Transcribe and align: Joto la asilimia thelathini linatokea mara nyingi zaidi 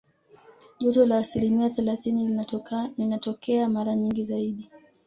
Joto 0.79 1.05
la 1.05 1.17
asilimia 1.17 1.69
thelathini 1.69 2.43
linatokea 2.97 3.69
mara 3.69 3.95
nyingi 3.95 4.23
zaidi 4.25 4.69